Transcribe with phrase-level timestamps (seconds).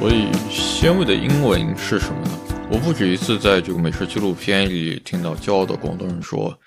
[0.00, 2.30] 所以鲜味的英文是什么呢？
[2.70, 6.58] 我不止一次在这个美食纪录片里听到骄傲的广东人说，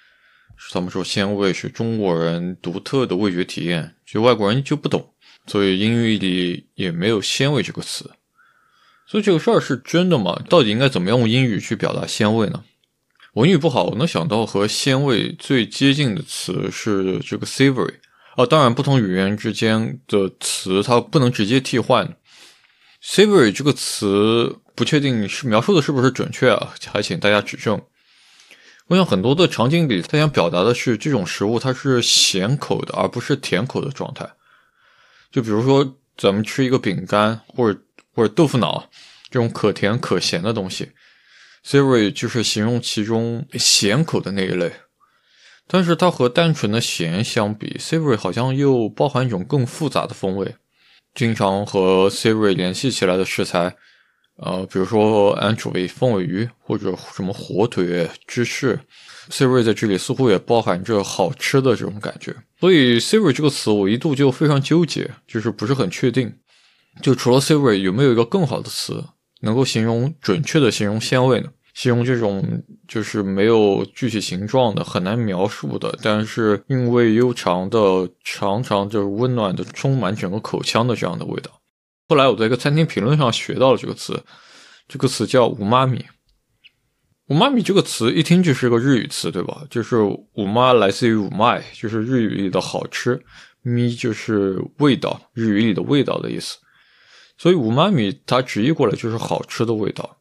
[0.72, 5.04] 他们说鲜味是中国人独特的味觉体验，就外国人就不懂，
[5.48, 8.08] 所以英语里也没有鲜味这个词。
[9.08, 10.40] 所以这个事儿是真的吗？
[10.48, 12.64] 到底应该怎么样用英语去表达鲜味呢？
[13.34, 17.96] 我英语不好，我能想到和鲜味最接近的词是这个 savory。
[18.36, 22.16] 啊，当然，不同语言之间的词它不能直接替换。
[23.04, 27.80] Savory 这个词不确定是描述的是不是准确啊，还请大家指正。
[28.88, 34.30] 我想很多的场景里，他想表达的是这种食物它是咸口的，而不是甜口的状态。
[35.32, 37.80] 就比如说，咱们吃一个饼干或者
[38.14, 38.90] 或者豆腐脑
[39.30, 40.92] 这种可甜可咸的东西
[41.66, 44.72] ，savory 就是形容其中咸口的那一类。
[45.66, 50.56] 但是它和单纯的咸相比，savory 好像又包含一种更复杂的风味。
[51.14, 53.76] 经常和 Siri 联系起来的食材，
[54.38, 58.80] 呃，比如说 anchovy 凤尾鱼或者什么火腿、芝士
[59.30, 62.36] ，Siri 在这里似乎也包含着好吃的这种感觉。
[62.60, 66.34] 所以 Siri 这个词我一度就非常纠结，就是不是很确定。
[67.02, 69.04] 就除了 Siri 有没有一个更好的词
[69.42, 71.50] 能够形容准确的形容鲜味呢？
[71.74, 81.50] 形容这种就是没有具体形状的、很难描述的，但是韵味悠长的、常常就是温暖的、充满整个口腔的这样的味道。
[82.08, 84.24] 后来我在一个餐厅评论上学到了这个词，
[84.88, 86.06] 这个词叫“五妈咪”。
[87.30, 89.64] 五妈咪这个词一听就是个日语词，对吧？
[89.70, 89.98] 就是
[90.36, 93.20] “五妈”来自于“五麦”，就是日语里的好吃
[93.64, 96.58] ，“咪”就是味道，日语里的味道的意思。
[97.38, 100.18] 所以“五妈咪”它直译过来就是好吃的味道。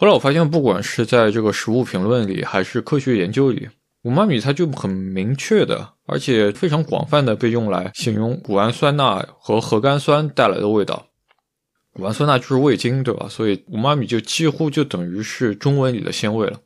[0.00, 3.68] 后来我发现，不管是在这个食物评论里，还是科学研究里，
[4.04, 11.04] 五妈米它就很明确的，而且非常广泛的被用来形容谷氨酸钠和核苷酸带来的味道。
[11.92, 13.26] 谷氨酸钠就是味精，对吧？
[13.28, 16.60] 所以五妈米就几乎就等于是中文里的鲜味了。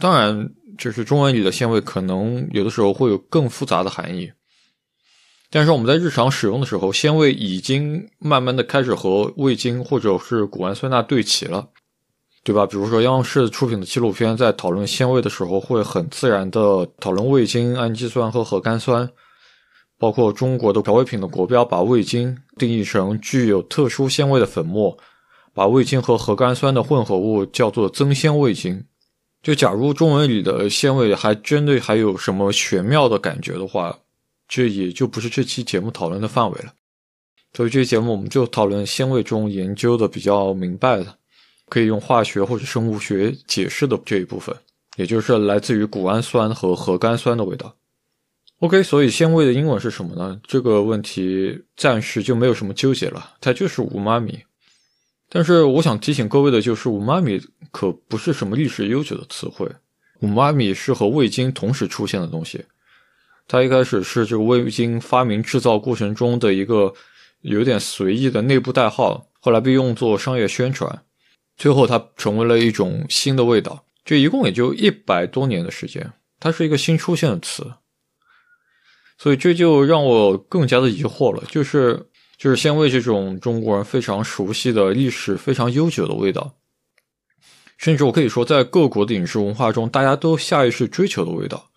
[0.00, 4.32] 当然，就是中文里的鲜味可能有的时候会有更复杂的含义，
[5.50, 11.68] 但是我们在日常使用的时候，鲜味已经慢慢的开始和味精或者是谷氨酸钠对齐了。
[12.44, 12.66] 对吧？
[12.66, 19.08] 比如说央视出品的纪录片，在讨论鲜味的时候，会很自然的讨论味精、氨基酸和核苷酸。
[19.96, 24.98] 包括中国的调味品的国标，把味精定义成具有特殊鲜味的粉末，
[25.54, 28.84] 把味精和核苷酸的混合物叫做增鲜味精。
[29.44, 33.96] 就假如中文里的鲜味还真的还有什么玄妙的感觉的话，
[34.48, 36.72] 这也就不是这期节目讨论的范围了。
[37.52, 41.21] 所以这期节目我们就讨论鲜味中研究的比较明白的。
[41.72, 44.54] 可以用化学或者生物学解释的这一部分，
[44.96, 47.74] 也就是来自于谷氨酸和核苷酸的味道。
[48.58, 50.38] OK，所以鲜味的英文是什么呢？
[50.46, 54.38] 这个问题暂时就没有什么纠结了，它就是五妈咪。
[55.30, 57.40] 但是我想提醒各位的就是，五妈咪
[57.70, 59.66] 可不是什么历史悠久的词汇。
[60.20, 62.62] 五妈咪是和味精同时出现的东西，
[63.48, 66.92] 它一开始是这个味精发明制造过程中的一个
[67.40, 71.02] 有点随意的内部代号，后来被用作商业宣传。
[71.61, 73.83] 最后，它成为了一种新的味道。
[74.05, 77.73] 这一共也就一百多年的时间，它是一个新出现的词。
[79.17, 86.53] 所以这就让我更加的疑惑了，就是就是鲜味这种中国人非常熟悉的历史非常悠久的味道，
[87.77, 91.71] 甚至我可以说，在各国的饮食文化中，大家都下意识追求的味道，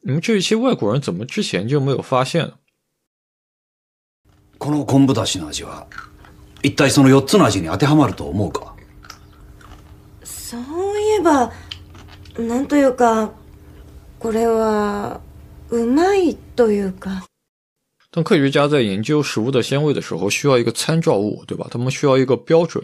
[0.00, 2.54] 你们这一些外国人怎么之前就没有发现呢？
[4.58, 5.86] この昆布だしの味は
[6.62, 8.74] 一体その四つの味に当てはまると思うか？
[11.28, 11.52] そういえば
[12.38, 13.30] なんというか
[14.18, 15.20] これは
[15.68, 17.26] うまいというか。
[18.10, 21.66] 当科学家在研究食物的鲜味的时候，需要一个参照物，对吧？
[21.70, 22.82] 他们需要一个标准，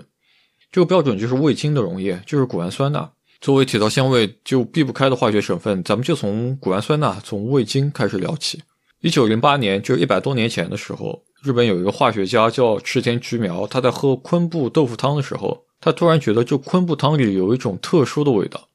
[0.71, 3.11] 这个标准就是味精的溶液，就是谷氨酸钠。
[3.41, 8.61] 作为提到鲜味就避不开的化学成分，咱们就从谷氨酸钠、从味精开始聊起。
[9.01, 15.64] 一九零八年，就一百多年前的时候，日本有一个化学家叫池田菊苗，他在喝昆布豆腐汤的时候。
[15.80, 18.68] 他突然觉得，这昆布汤里有一种特殊的味道。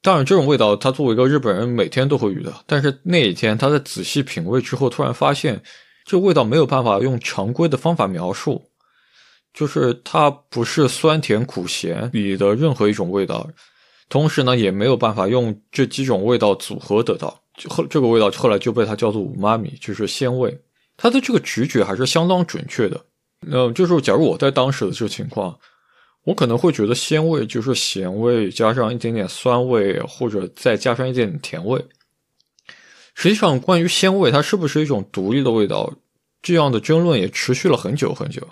[0.00, 2.62] 当然，这种味道他作为一个日本人，每天都会遇到。
[2.66, 5.60] 但是那一天，他在仔细品味之后，突然发现，
[6.04, 8.64] 这味道没有办法用常规的方法描述，
[9.52, 13.48] 就是它不是酸甜苦咸里的任何一种味道，
[14.08, 17.42] 同时呢，也没有办法用这几种味道组合得到。
[17.68, 20.56] 后这个味道后来就被他叫做“五妈咪”，就是鲜味。
[20.96, 23.04] 他的这个直觉还是相当准确的。
[23.50, 25.58] 呃，就是假如我在当时的这个情况。
[26.28, 31.82] 我可能会觉得鲜味就是咸味加上一点点酸味，或者再加上一点点甜味。
[33.14, 35.90] 实际上，关于鲜味它是不是一种独立的味道，
[36.42, 38.46] 这样的争论也持续了很久很久。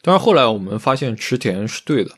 [0.00, 2.12] 但是后来我们发现池田是对的。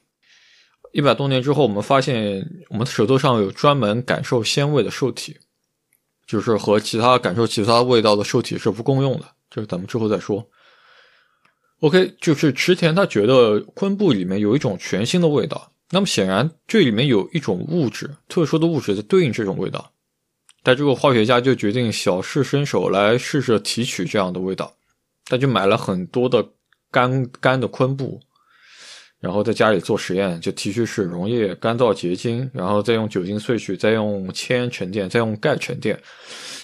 [0.92, 5.34] 一百多年之后，我们发现我们的舌头上有专门感受鲜味的受体，
[6.26, 9.24] 就是和其他感受其他味道的受体是不共用的。
[9.48, 10.46] 这个咱们之后再说。
[11.80, 19.90] OK，就是池田他觉得昆布里面有一种全新的味道，那么显然这里面有一种物质，特殊的物质在对应这种味道。
[20.62, 24.70] 但这个化学家就决定小试身手来试着提取这样的味道，
[25.24, 26.46] 他就买了很多的
[26.90, 28.20] 干干的昆布。
[29.18, 35.98] 然后在家里做实验，就提取水溶液、干燥结晶，然后再用酒精萃取，再用铅沉淀，再用钙沉淀。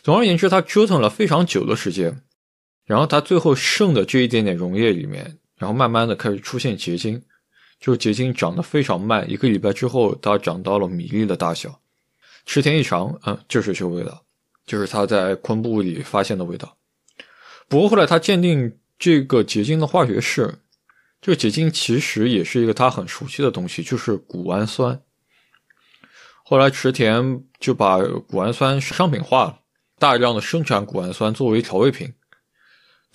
[0.02, 2.18] 总而言之，他折腾了非常久的时间。
[2.86, 7.20] 然后他最后剩的这一点点溶液里面，然后慢慢的开始出现结晶，
[7.78, 11.78] 就结晶长得非常慢，一个礼拜之后，它长到了米粒的大小。
[12.46, 14.22] 池田一尝，嗯，就是这个味道，
[14.64, 16.76] 就是他在昆布里发现的味道。
[17.68, 20.54] 不过后来他鉴定这个结晶的化学式。
[21.20, 25.00] 这个结晶其实也是一个他很熟悉的东西，就是谷氨酸。
[26.44, 27.98] 后来池田就把
[28.28, 29.58] 谷氨酸商品化了，
[29.98, 32.12] 大量的生产谷氨酸作为调味品。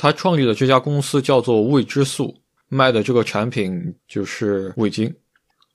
[0.02, 2.36] 他创立的这家公司叫做味之素，
[2.70, 5.14] 卖的这个产品就是味精。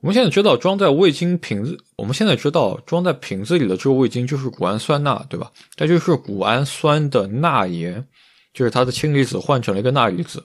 [0.01, 5.53] 我们现在知道装在味精瓶子，我们现在知道装在瓶子里的这个味精就是谷氨酸钠，对吧？
[5.77, 8.05] 它就是谷氨酸的钠盐，
[8.53, 10.43] 就是它的氢离子换成了一个钠离子。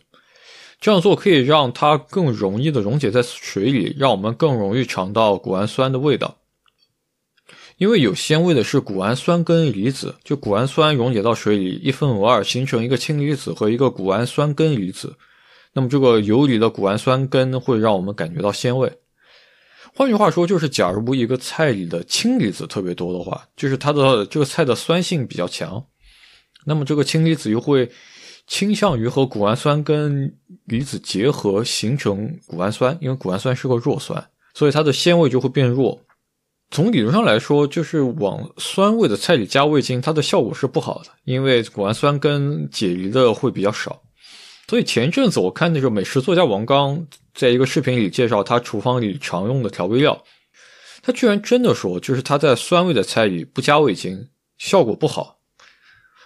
[0.79, 6.37] 这样做可以让它更容易的溶解在水里，让我们更容易尝到谷氨酸的味道。
[7.81, 15.11] 因为有鲜味的是谷氨酸根离子，就谷氨酸溶解到水里，一分为二，形成一个氢离子和一个谷氨酸根离子。
[15.73, 18.87] 那么这个游离的谷氨酸根会让我们感觉到鲜味。
[19.95, 25.83] 换句话说，就是假如一个菜里的氢离子特别多的话，就是它的这个菜的酸性比较强，
[26.63, 27.89] 那么这个氢离子又会。
[28.47, 30.31] 倾向于和谷氨酸跟
[30.65, 34.23] 离子结合形成谷氨酸，因为谷氨酸是个弱酸，
[34.53, 35.97] 所以它的鲜味就会变弱。
[36.71, 44.01] 从理论上来说，就是往酸味的菜里加味精，它的效果是不好的，因为谷氨酸跟解离的会比较少。
[44.69, 50.23] 所以前一阵子我看那个美食作家王刚在一个视频里介绍他厨房里常用的调味料，
[51.01, 55.39] 他居然真的说，就是他在酸味的菜里不加味精，效果不好。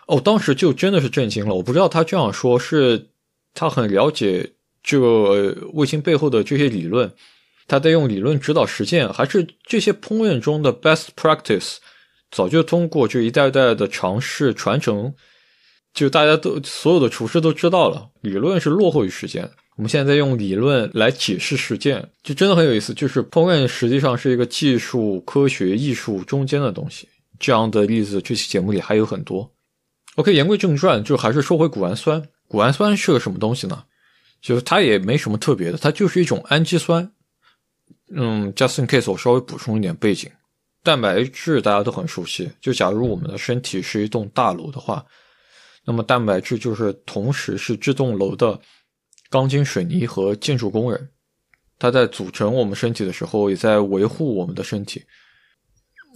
[0.05, 1.55] 哦，当时就真的是震惊了。
[1.55, 3.09] 我不知道他这样说是
[3.55, 4.51] 他很了解
[4.83, 7.11] 这个味精背后的这些理论，
[7.67, 11.77] 他在用理论指导实践，还是这些烹饪中的 best practice
[12.31, 15.13] 早就通过这一代代的尝试传承，
[15.93, 19.49] 就大家都所有的厨师都知道了，理论是落后于实践。
[19.77, 22.93] 我们现在在用理论来解释实践，就真的很有意思。
[22.93, 27.07] 就是烹饪实际上是一个技术、科学、艺术中间的东西。
[27.39, 29.51] 这样的例子，这期节目里还有很多。
[30.15, 32.23] OK，言归正传，就还是说回谷氨酸。
[32.47, 33.83] 谷氨酸是个什么东西呢？
[34.41, 37.11] 就是它也没什么特别的，它就是一种氨基酸。
[38.11, 40.29] 嗯，just in case，我稍微补充一点背景。
[40.83, 45.03] 蛋白质大家都很熟悉，就假如我们的身体是一栋大楼的话，
[45.83, 48.59] 那么蛋白质就是同时是这栋楼的
[49.31, 51.09] 钢筋水泥和建筑工人，
[51.79, 55.03] 它在组成我们身体的时候，也在维护我们的身体。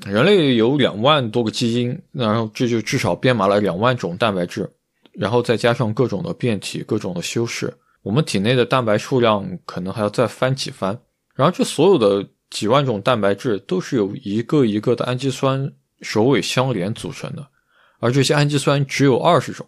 [0.06, 4.72] 人类有两万多个基因，然后这就至少编码了两万种蛋白质，
[5.14, 10.98] 然后再加上各种的变体、各种的修饰，我们体内的蛋白数量可能还要再翻几番。
[11.40, 17.48] 然后这所有的几万种蛋白质都是由一个一个的氨基酸首尾相连组成的，
[18.00, 19.66] 而这些氨基酸只有二十种。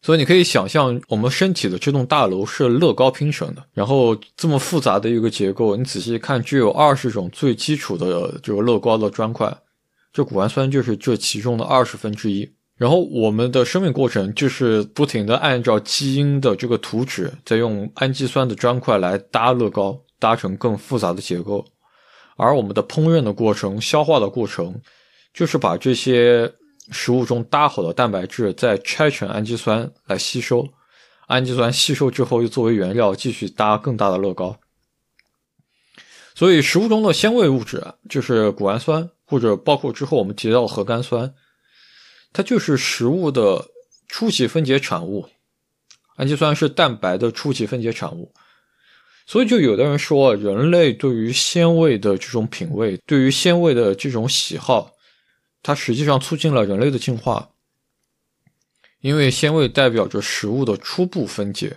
[0.00, 9.52] 所以你可以想象，我们身体的这栋大楼是乐高拼成的，然后这么复杂的一个结构，你仔细看，只有二十种最基础的这个乐高的砖块。
[10.12, 21.64] 这谷氨酸就是这其中的二十分之一，然后我们的生命过程就是不停的按照基因的这个图纸，在用氨基酸的砖块来搭乐高，搭成更复杂的结构。
[22.36, 24.80] 而我们的烹饪的过程、消化的过程，
[25.34, 26.52] 就是把这些
[26.90, 30.68] 食物中搭好的蛋白质再拆成氨基酸来吸收，
[31.26, 34.58] 氨基酸吸收之后又作为原料继续搭更大的乐高。
[36.34, 39.10] 所以食物中的鲜味物质就是谷氨酸。
[39.30, 41.34] 或者包括之后我们提到的核苷酸，
[42.32, 43.62] 它就是食物的
[44.08, 45.28] 初级分解产物。
[46.16, 48.32] 氨基酸是蛋白的初级分解产物，
[49.28, 54.90] 所以就有的人说，人类对于鲜味的这种品味，对于鲜味的这种喜好，
[55.62, 57.50] 它实际上促进了人类的进化，
[59.02, 61.76] 因为鲜味代表着食物的初步分解，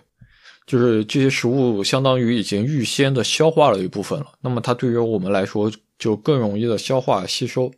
[0.66, 5.72] 就是这些食物相当于已经预先的消化了一部分了，那么它对于我们来说。
[6.02, 7.72] 就更容易的消化吸收，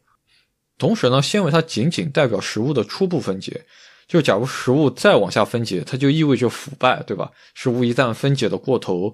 [0.77, 3.65] 同时呢，纤维它仅仅代表食物的初步分解，
[4.07, 7.29] 就假如食物再往下分解，它就意味着腐败，对吧？
[7.53, 9.13] 食物一旦分解的过头，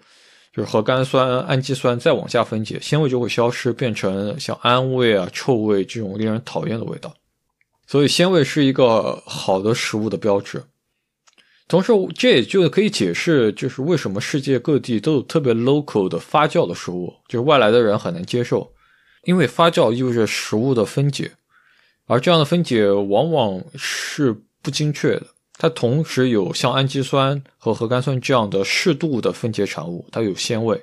[0.51, 7.13] 就是核苷酸、氨基酸再往下分解，鲜味就会消失，变成像氨味啊、臭味这种令人讨厌的味道。
[7.88, 10.63] 所以鲜味是一个好的食物的标志。
[11.68, 18.74] 同时，这也就可以解释，就是为什么世界各地都有特别 local 的发酵的食物，就是外来的人很难接受，
[19.24, 21.32] 因为发酵意味着食物的分解，
[22.08, 25.27] 而这样的分解往往是不精确的。
[25.60, 30.82] 它同时有像氨基酸和核苷酸这样的适度的分解产物，它有鲜味，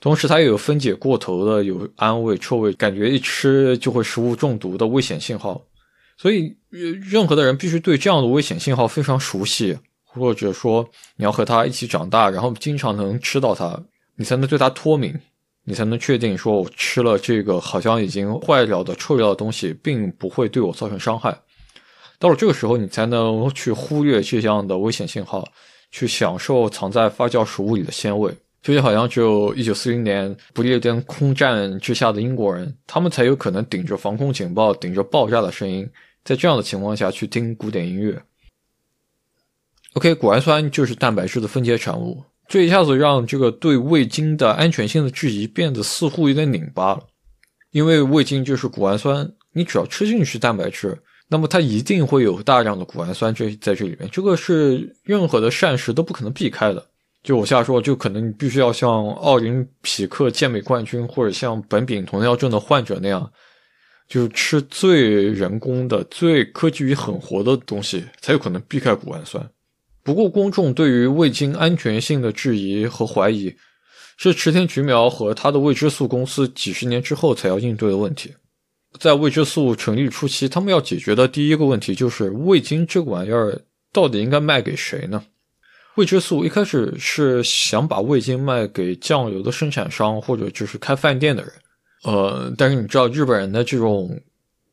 [0.00, 5.60] 同时它也有分解过头的有氨味、臭味，感觉一吃就会食物中毒的危险信号。
[6.16, 9.76] 所以，任何的人必须对这样的危险信号非常熟悉。
[10.10, 13.78] 或者说，你要和他一起长大，然后经常能吃到它，
[14.16, 15.14] 你才能对它脱敏，
[15.64, 21.38] 你才能确定说，我吃了这个好像已经坏掉的、臭掉的东西，并不会对我造成伤害。
[22.18, 25.46] 到了这个时候，你才能去忽略这样的危险信号，
[25.90, 28.34] 去享受藏在发酵食物里的鲜味。
[28.60, 35.88] 就好像只有一九四零年不列颠空战之下的英国人，他们才有可能顶着防空警报、顶着爆炸的声音，
[36.24, 38.20] 在这样的情况下去听古典音乐。
[39.94, 47.00] OK，谷氨酸就是蛋白质的分解产物，这一下子让这个对味精的安全性的质疑变得似乎有点拧巴了。
[47.70, 56.84] 因为味精就是谷氨酸，你只要吃进去蛋白质，那么它一定会有大量的谷氨酸这在这里面，这个是任何的膳食都不可能避开的。
[57.22, 63.30] 就我瞎说，就可能你必须要像奥林匹克健美冠军或者像苯丙酮尿症的患者那样，
[64.08, 69.46] 就是吃最人工的、最科技与狠活的东西，才有可能避开谷氨酸。
[70.02, 73.54] 不过，公众对于味精安全性的质疑和怀疑，
[74.16, 78.32] 是池田菊苗和他的味之素公司几十年之后才要应对的问题。
[78.98, 83.60] 在味之素成立初期，他们要解决的第一个问题就是味精这个玩意儿
[83.92, 85.22] 到底应该卖给谁呢？
[85.96, 91.52] 味之素一开始是想把味精卖给酱油的生产商或者就是开饭店的人，
[92.04, 94.08] 呃，但是你知道日本人的这种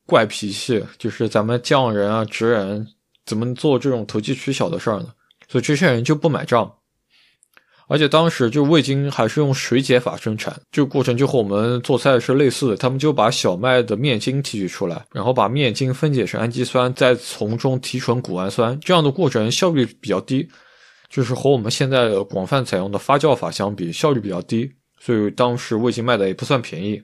[0.05, 2.87] 怪脾气，就是咱们匠人啊、职人
[3.25, 5.07] 怎么做这种投机取巧的事儿呢？
[5.47, 6.71] 所以这些人就不买账，
[7.87, 12.75] 而且当时就味精还是用水解法生产，这个过程就和我们做菜是类似的。
[12.77, 20.47] 他们就把小麦的面筋提取出来，然后把面筋分解成氨基酸，再从中提纯谷氨酸，这样的过程效率比较低，
[21.09, 24.71] 就是和我们现在广泛采用的发酵法相比，效率比较低。
[24.99, 26.99] 所以当时味精卖的也不算便宜，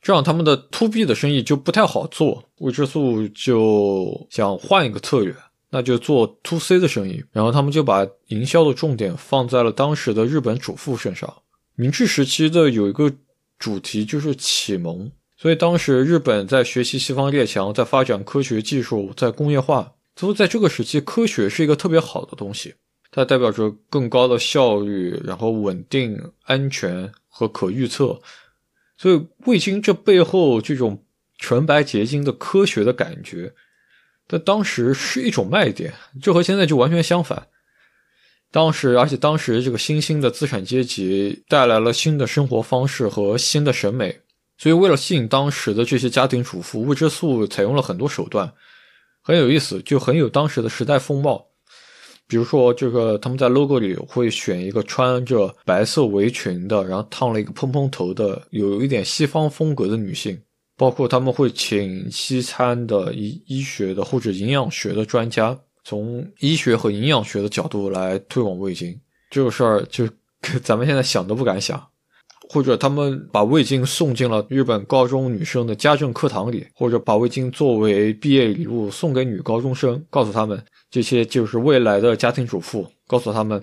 [0.00, 2.44] 这样他们的 to B 的生意就不太好做。
[2.58, 5.34] 味之素就想换一个策略。
[5.70, 11.32] 那就做 to C 的生意，然后他们就把营销的重点放在了当时的日本主妇身上。
[11.76, 13.10] 明治时期的有一个
[13.58, 19.92] 主题就是启蒙，所以当时日本在学习西方列强，在发展科学技术，在工业化。
[20.16, 22.74] 所以在这个时期，科学是一个特别好的东西，
[23.10, 28.20] 它代表着更高的效率，然后稳定、安全和可预测。
[28.98, 31.02] 所以味精这背后这种
[31.38, 33.54] 纯白结晶的科学的感觉。
[34.30, 37.48] 在当时是一种卖点，这和现在就完全相反。
[38.52, 44.20] 当时，而且当时这个新兴的资产阶级带来了新的生活方式和新的审美，
[44.56, 48.52] 所以为了吸引当时的这些家庭主妇，味之素采用了很多手段，
[49.20, 51.44] 很有意思，就很有当时的时代风貌。
[52.28, 60.40] 比如说，这个他们在 logo 里会选一个穿着白色围裙的，然后烫了一个蓬蓬头的，有一点西方风格的女性。
[60.80, 70.08] 包括他们会请西餐的医医学的或者营养学的专家，从医学和营养学的角度来推广味精这个事儿，就
[70.62, 71.86] 咱们现在想都不敢想。
[72.48, 83.62] 或者他们把味精送进了日本高中女生的家政课堂里，或者把味精作为毕业礼物送给女高中生，告诉他们这些就是未来的家庭主妇，告诉他们。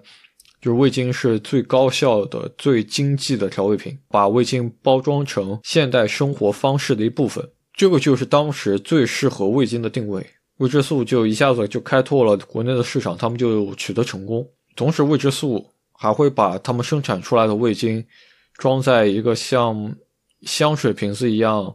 [0.62, 10.26] 就是味精是最高效的、最经济的调味品，把味精包装成现代生活方式的一部分，这个就是当时最适合味精的定位。
[10.58, 14.44] 味之素就一下子就开拓了国内的市场，他们就取得成功。
[14.76, 18.04] 同时，味之素还会把他们生产出来的味精
[18.56, 19.96] 装在一个像
[20.42, 21.72] 香水瓶子一样，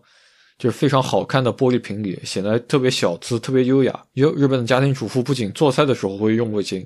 [0.59, 4.05] 就是非常好看的玻璃瓶里，显得特别小资、特别优雅。
[4.15, 6.85] 有日本的家庭主妇不仅做菜的时候会用味精。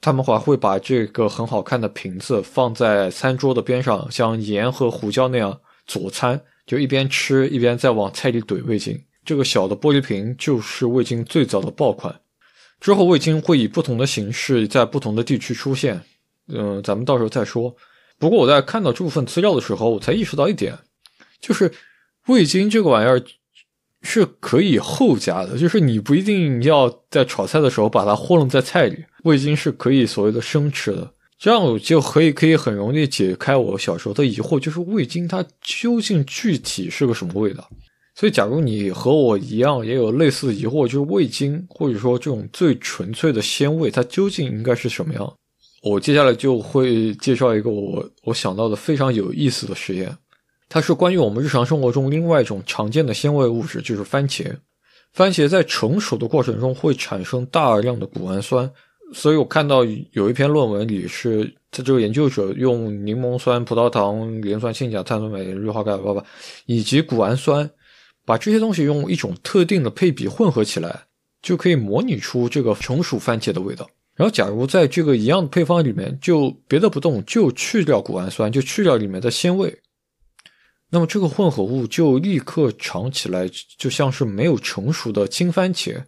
[0.00, 8.98] 他们还会把这个很好看的瓶子放在餐桌的边上，像盐和胡椒那样佐餐，就一边吃一边再往菜里怼味精。
[9.24, 12.18] 这个小的玻璃瓶就是味精最早的爆款。
[12.80, 16.00] 之后味精会以不同的形式在不同的地区出现，
[16.48, 17.74] 嗯，咱们到时候再说。
[18.18, 20.78] 不过我在看到这部分资料的时候，我才意识到一点，
[21.40, 21.70] 就是
[22.26, 23.22] 味精这个玩意儿。
[24.02, 29.04] 是可以后加的，就是你不一定要在炒菜的时候把它和弄在菜里。
[29.24, 37.68] 味精是可以所谓的生吃的，这样我就可以可以很容易解开我小时候的疑惑，就是味精它究竟具体是个什么味道？
[38.14, 45.32] 所以，假如你和我一样也有类似疑惑，就是味精或者说这种最纯粹的鲜味，它究竟应该是什么样？
[45.82, 50.14] 我接下来就会介绍一个我我想到的非常有意思的实验，
[50.68, 54.54] 它是关于我们日常生活中另外一种常见的鲜味物质，就是番茄。
[55.14, 58.70] 番茄在成熟的过程中会产生大量的谷氨酸。
[59.12, 66.24] 所以我看到有一篇论文里是，他这个研究者用柠檬酸、葡萄糖、磷酸氢钾、碳酸镁、氯化钙、爸爸
[66.66, 67.68] 以及谷氨酸，
[68.24, 71.02] 把这些东西用一种特定的配比混合起来，
[71.42, 73.88] 就可以模拟出这个成熟番茄的味道。
[74.14, 79.76] 然后，假如在这个一样的配方里面，就别的不动，就去掉谷氨酸，就去掉里面的鲜味，
[80.88, 86.00] 那么这个混合物就立刻尝起来就像是没有成熟的青番茄。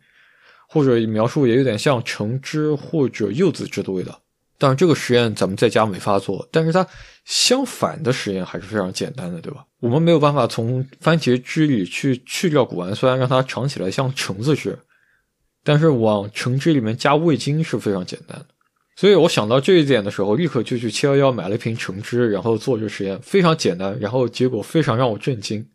[0.72, 4.18] 或者描述也有点像橙汁或者柚子汁的味道。
[4.56, 6.86] 当然，这个实验咱们在家没法做，但是它
[7.24, 9.64] 相反的实验还是非常简单的，对吧？
[9.80, 14.78] 我们没有办法从番茄汁里去去掉谷氨酸，让它尝起来像橙子汁，
[15.62, 18.46] 但是往橙汁里面加味精是非常简单的。
[18.94, 25.66] 所以我想到这一点的时候，立刻就去七幺幺买了一瓶橙汁，然后做这实验，非常简单，然后结果非常让我震惊。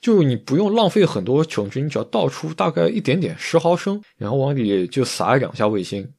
[0.00, 6.10] 就你不用浪费很多橙汁，你只要倒出大概一点点十毫升，然后往里就撒两下味精，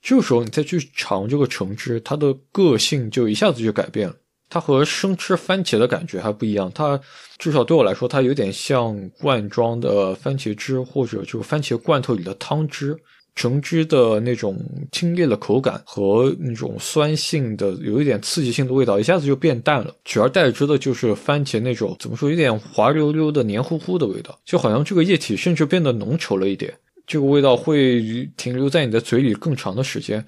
[0.00, 4.14] 这个时候你再去尝这个橙汁，它的个性就一下子就改变了。
[4.48, 7.00] 它和生吃番茄的感觉还不一样，它
[7.38, 12.98] 至少对我来说，它有点像罐装的番茄汁，或者就番茄罐头里的汤汁。
[13.34, 14.58] 橙汁的那种
[14.92, 26.72] 清冽的口感和那种酸性的、有一点刺激性的味道，一下子就变淡了，取而代之的就是番茄那种怎么说，有点滑溜溜的、黏糊糊的味道，就好像这个液体甚至变得浓稠了一点。
[27.06, 30.24] 这个味道会停留在你的嘴里更长的时间。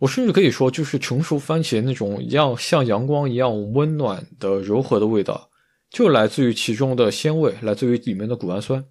[0.00, 5.48] 我甚至可以说，就是成熟番茄那种一样像阳光一样温暖的、柔和的味道，
[5.88, 8.84] 就来自于其中的鲜味，来自于里面的谷氨酸。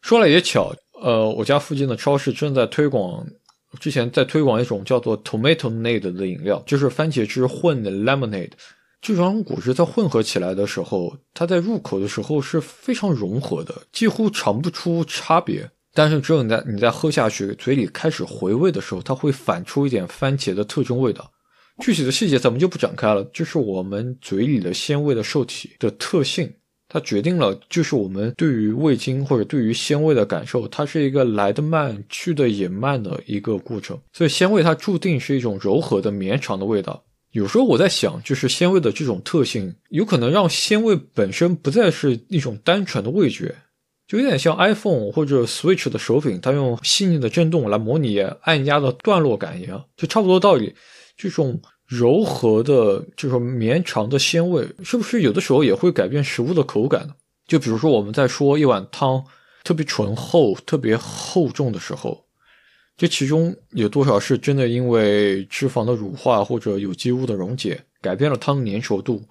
[0.00, 0.74] 说来也巧。
[1.02, 3.26] 呃，我家附近的超市正在推广，
[3.80, 8.52] 之前在推广一种叫做 Tomatonade 的饮料，就是番茄汁混的 Lemonade。
[9.00, 15.68] 这两种果汁在混合起来的时候，它在入口的时候是非常融合的，几乎尝不出差别。
[15.92, 21.28] 但是只有你在你在喝下去，嘴里开始回味的时候，它会反出一点番茄的特征味道。
[21.80, 26.54] 具体的细节咱们就不展开了，就是我们嘴里的鲜味的受体的特性。
[26.92, 33.98] 它决定了，就是我们对于味精或者对于鲜味的感受，它是一个来得慢、去得也慢的一个过程。
[34.12, 37.02] 所以鲜味它注定是一种柔和的、绵长的味道。
[37.30, 43.54] 有时候我在想，就是鲜味的这种特性，有可能让鲜味本身不再是一种单纯的味觉，
[44.06, 50.74] 就有点像 iPhone 或者 Switch 的手柄，它用细腻的震动来模拟按压的段落感一样，就差不多道理。
[51.16, 51.58] 这种。
[51.94, 57.14] 柔和的这种绵长的鲜味，是不是有的时候也会改变食物的口感呢？
[57.46, 59.22] 就比如说我们在说一碗汤
[59.62, 62.24] 特别醇厚、特别厚重的时候，
[62.96, 69.22] 这其中有多少是真的因为脂肪的乳化或者有机物的溶解改变了汤的粘稠度？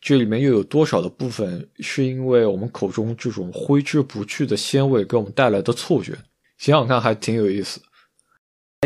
[0.00, 6.16] 这里面又有多少的部分是因为我们口中这种挥之不去的鲜味给我们带来的错觉？
[6.56, 7.78] 想想看，还挺有意思。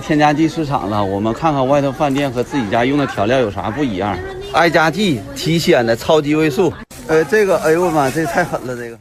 [0.02, 4.18] 添加剂市场了，我们看看外头饭店和自己家用的调料有啥不一样。
[4.52, 6.72] 爱加剂提鲜的超级味素，
[7.06, 8.98] 呃，这个，哎呦我妈，这太狠了，这个。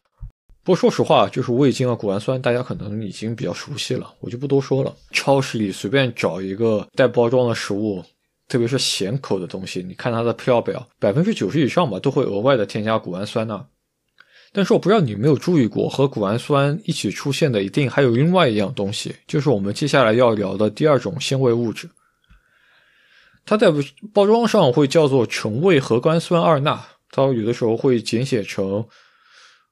[0.63, 4.93] 不过说实话，就是味精啊、谷氨酸，大家可能已经比较熟悉了，我就不多说了。
[5.09, 8.03] 超市里随便找一个带包装的食物，
[8.47, 13.65] 特别是咸口的东西，你看它的配料表，百分之九十以上吧，都会额外的添加谷氨酸呢。
[14.55, 21.89] 但是我不知道你有没有注意过，和谷氨酸一起出现的一定还有另外一样东西，就是我们接下来要聊的第二种纤维物质。
[23.45, 23.67] 它在
[24.13, 28.85] 包装上会叫做橙味核苷酸二钠，它有的时候会简写成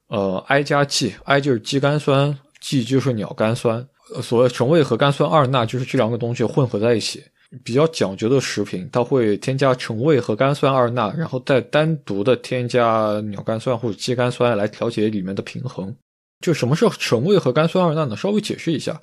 [0.08, 3.86] 呃 I 加 G，I 就是肌苷酸，G 就是鸟苷酸。
[4.20, 7.22] 所谓橙味核苷酸二钠，就是这两个东西混合在一起。
[7.62, 15.94] 比较讲究的食品，它会添加橙味核苷酸二钠，然后再单独的添加鸟苷酸或者肌苷酸来调节里面的平衡。
[16.40, 18.16] 就什么是橙味核苷酸二钠呢？
[18.16, 19.00] 稍微解释一下，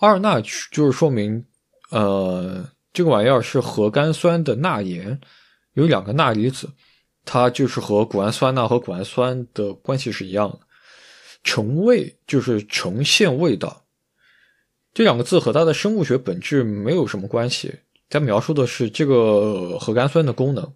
[0.00, 0.40] 二钠
[0.72, 1.44] 就是说明，
[1.90, 5.18] 呃，这个玩意儿是核苷酸的钠盐，
[5.74, 6.68] 有两个钠离子，
[7.24, 10.58] 它就是和谷氨酸钠和谷氨酸的关系是一样的。
[11.44, 13.83] 橙味就是呈现味道。
[14.94, 17.74] 这两个字和它的生物学本质没有什么关系，
[18.08, 20.72] 它描述的是这个核苷酸的功能，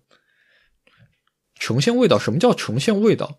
[1.55, 2.19] 呈现味道。
[2.19, 3.39] 什么叫呈现味道？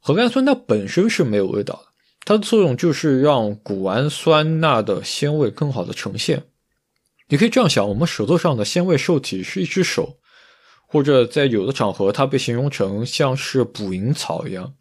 [0.00, 1.88] 核苷酸它本身是没有味道的，
[2.26, 6.44] 它的作用就是让谷氨酸钠的鲜味更好的呈现。
[7.28, 10.18] 你可以这样想：我们舌头上的鲜味受体是一只手，
[10.86, 14.74] 或者在有的场合，它被形容成像是捕蝇草一样，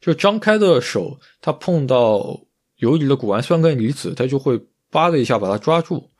[0.00, 2.40] 就张开的手，它碰到
[2.78, 4.60] 游离的谷氨酸根离子，它就会
[4.90, 6.10] 叭的一下把它抓住。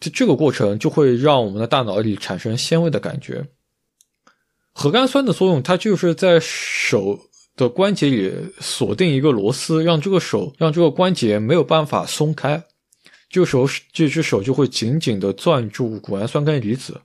[0.00, 3.46] 这这个过程就会让我们的大脑里产生鲜味的感觉。
[4.72, 7.18] 核苷酸的作用，它就是在手
[7.56, 12.60] 的关节里锁定一个螺丝，让这个手让这个关节没有办法松开。
[13.30, 17.00] 这个时候，这只手就会紧紧地攥住谷氨酸根离子，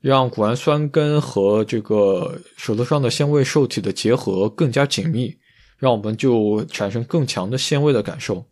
[0.00, 5.36] 让谷氨酸根和这个手头上的鲜味受体的结合更加紧密，
[5.82, 8.44] 让我们就产生更强的鲜味的感受。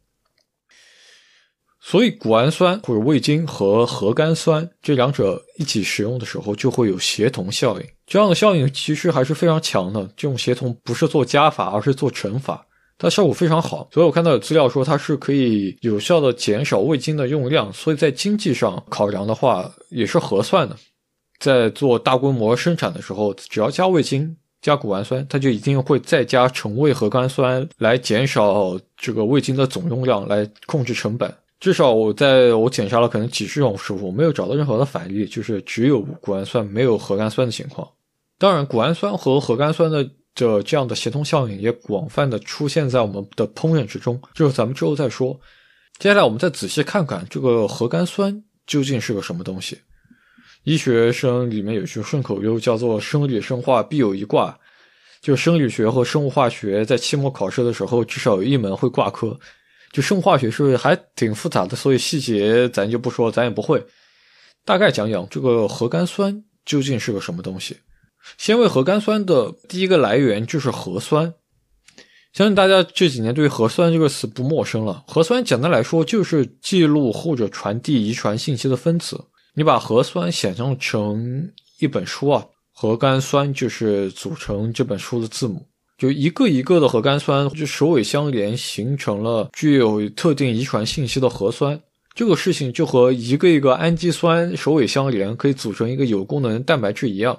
[1.80, 7.86] 所以，谷氨酸或者味精和核苷酸这两者一起使用的时候，就会有协同效应。
[8.04, 10.02] 这样的效应其实还是非常强的。
[10.16, 12.66] 这种协同不是做加法，而是做乘法。
[12.98, 20.76] 它效果非常好，所以我看到有资料说它是可以有效的减少味精的用量，所以在经济上考量的话也是合算的。
[21.38, 31.32] 在做大规模生产的时候，只要加味精、加谷氨酸，它就一定会再加成味核苷酸来减少这个味精的总用量，来控制成本。
[31.58, 37.88] 至少我在我检查了可能几十种食物，没有找到任何的反例，就是只有谷氨酸没有核苷酸的情况。
[38.38, 40.08] 当然，谷氨酸和核苷酸的。
[40.32, 45.38] 这这样的协同效应也广泛的出现在我们的烹饪之中，就是咱们之后再说。
[45.98, 49.76] 接下来我们再仔细看看这个核苷酸究竟是个什么东西。
[50.64, 54.56] 医学生里面有句顺口溜叫做“生理生化必有一挂”，
[55.22, 59.38] 就生理学和生物化学在期末考试的时候至少有一门会挂科。
[59.92, 63.84] 就生物化学是还挺复杂的，所以细节咱就不说，咱也不会。
[64.64, 67.76] 大概讲讲这个核苷酸究竟是个什么东西。
[68.36, 71.32] 先为核苷酸的第一个来源就是核酸，
[72.34, 75.02] 相信大家这几年对核酸这个词不陌生了。
[75.08, 79.24] 核酸简单来说就是记录或者传递遗传信息的分子。
[79.54, 85.66] 你把核酸想象成一本书啊，核苷酸就是组成这本书的字母，
[85.98, 91.78] 就一个一个的核苷酸就首尾相连，形成了具有特定遗传信息的核酸。
[92.14, 97.38] 这个事情就和一个一个氨基酸首尾相连，可以组成一个有功能蛋白质一样。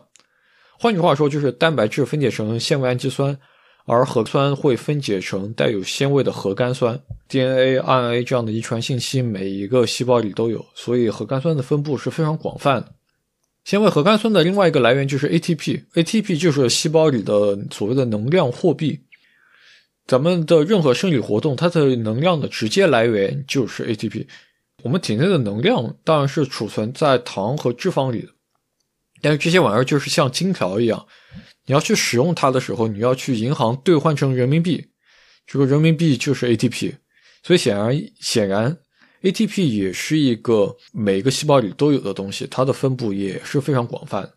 [0.80, 3.38] 换句话说，就是蛋白质分解成纤维氨基酸，
[3.86, 7.00] 而核酸会分解成带有纤维的核苷酸。
[7.28, 12.94] DNA、RNA 这样的遗传信息，每一个细胞里都有，所以核苷酸的分布是非常广泛的。
[13.64, 19.00] 纤维核苷酸的另外一个来源就是 ATP，ATP 就是细胞里的所谓的能量货币。
[20.08, 24.26] 咱们的任何生理活动，它的能量的直接来源就是 ATP。
[24.84, 28.30] 我们体内的能量当然是储存在糖和脂肪里的。
[29.22, 31.06] 但是这些玩意儿就是像金条一样，
[31.66, 34.86] 你要去使用它的时候，你要去银行兑换成人民币，
[35.46, 36.94] 这个人民币就是 ATP。
[37.44, 38.78] 所以显然，显然
[39.24, 44.30] ，ATP 也是一个每个细胞里都有的东西，它的分布也是非常广泛。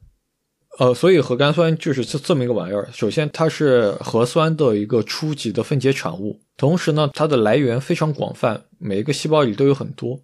[0.79, 2.89] 呃，所以核苷酸就是这这么一个玩意儿。
[2.93, 10.19] 首先，它是核酸的一个初级的分解产物，同时呢，它的来源非常广泛，每一个细胞里都有很多。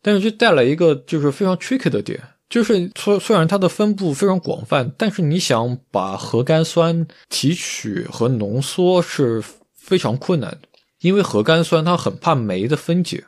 [0.00, 2.20] 但是这带来一个就是非常 tricky 的点。
[2.50, 10.68] 就是虽虽然它的分布非常广泛，但是你想把核苷酸提取和浓缩是非常困难的，
[11.00, 13.24] 因为核苷酸它很怕酶的分解，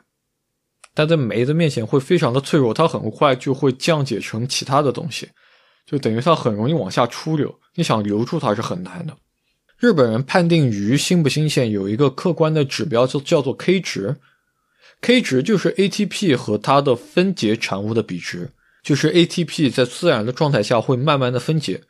[0.93, 5.29] 它在酶的面前会非常的脆弱，它很快就会降解成其他的东西，
[5.85, 7.57] 就等于它很容易往下出流。
[7.75, 9.15] 你想留住它是很难的。
[9.79, 14.17] 日本人判定鱼新不新鲜有一个客观的指标，就叫做 K 值
[14.99, 18.49] ，K 值就是 ATP 和它的分解产物的比值。
[18.83, 21.81] 就是 ATP 在自然的状态下会慢慢的分解，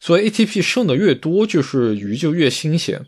[0.00, 3.04] 所以 ATP 剩的越多，就是鱼就越新鲜。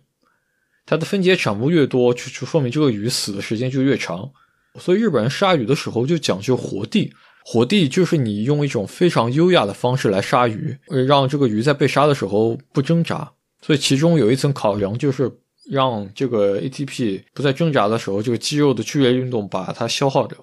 [0.87, 4.31] 它的分解产物越多，就就说明这个鱼死的时间就越长。
[4.79, 7.13] 所以日本人杀鱼的时候就讲究活地，
[7.45, 10.77] 活地就是你用一种非常优雅的方式来杀鱼，
[11.07, 13.31] 让这个鱼在被杀的时候不挣扎。
[13.63, 15.31] 所以其中有一层考量就是
[15.71, 20.37] 让这个 ATP 不在挣扎的时候，这个肌肉的剧烈运动把它消耗掉。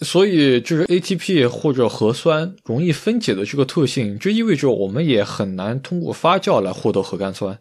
[0.00, 7.58] 所以，就是 ATP 或者核酸容易分解的这个特性，这意味着我们也很难通过发酵来获得核苷酸。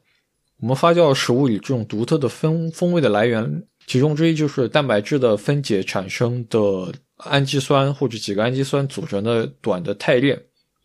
[0.60, 10.38] 我们发酵食物里这种独特的风风味的来源，其中之一就是蛋白质的分解产生的氨基酸或者几个氨基酸组成的短的肽链。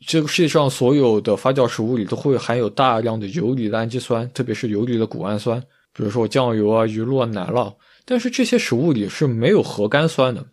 [0.07, 5.61] 这个世界上所有的发酵食物里都会含有大量的游离的氨基酸，特别是游离的谷氨酸，
[5.93, 7.75] 比如说酱油啊、鱼露啊、奶酪。
[8.05, 10.47] 但是这些食物里是没有核苷酸的。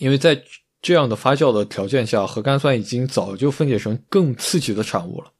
[0.00, 0.42] 因为在
[0.82, 5.30] 这样的发酵的条件下，核苷酸已经早就分解成更刺激的产物了，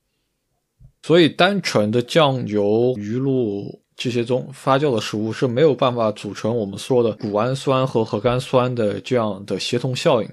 [1.02, 10.28] 所以单纯的酱油、鱼露、这些中发酵的食物是没有办法组成我们说的谷氨酸和核苷酸的这样的协同效应。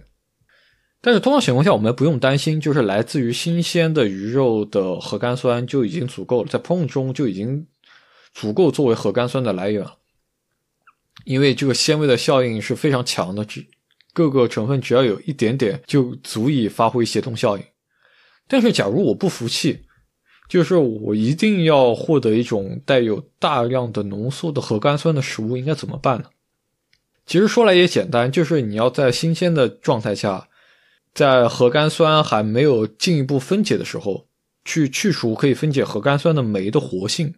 [1.00, 7.66] 但是通常情况下，我们不用担心，就是来自于新鲜的鱼肉的核苷酸就已经足够了，在烹饪中就已经
[8.34, 9.96] 足够作为核苷酸的来源了。
[11.24, 13.66] 因为这个纤维的效应是非常强的，只
[14.18, 17.64] 各个成分只要有一点点就足以发挥协同效应。
[18.48, 19.80] 但是，假如我不服气，
[20.50, 26.26] 就是我一定要获得一种带有大量的浓缩的核苷酸的食物，应该怎么办呢？
[27.28, 30.48] 其实说来也简单，就是你要在新鲜的状态下。
[31.14, 34.28] 在核苷酸还没有进一步分解的时候，
[34.66, 37.36] 去去除可以分解核苷酸的酶的活性。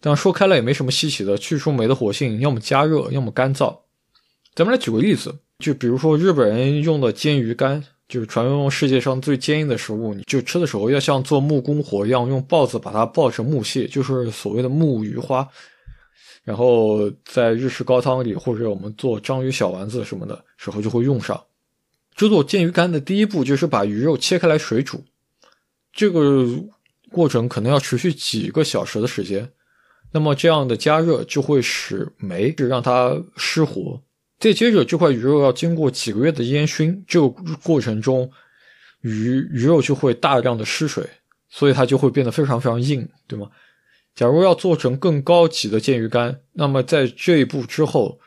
[0.00, 3.85] 当然说开了也没什么稀奇的，去除酶的活性，要么加热，要么干燥。
[4.56, 15.46] 咱们来举个例子，就比如说日本人用的煎鱼干，就是传说中世界上最坚硬的食物，你就吃的时候要像做木工活一样，用刨子把它刨成木屑，就是所谓的木鱼花。
[16.42, 21.38] 然后在日式高汤里，或者我们做章鱼小丸子什么的时候就会用上。
[22.14, 25.04] 制作煎鱼干的第一步就是把鱼肉切开来水煮，
[25.92, 26.46] 这个
[27.10, 29.46] 过程可能要持续几个小时的时间。
[30.12, 34.00] 那么这样的加热就会使酶是让它失活。
[34.38, 37.28] 再接着这块鱼肉要经过几个月的烟熏，这个
[37.62, 38.30] 过程中
[39.00, 41.04] 鱼鱼肉就会大量的失水，
[41.48, 43.48] 所以它就会变得非常非常硬，对吗？
[44.14, 48.18] 假如要做成更高级的煎鱼干，那么在这一步之后。